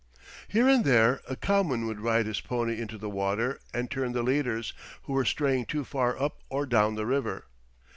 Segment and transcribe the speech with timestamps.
[0.47, 4.23] Here and there a cowman would ride his pony into the water and turn the
[4.23, 7.45] leaders, who were straying too far up or down the river.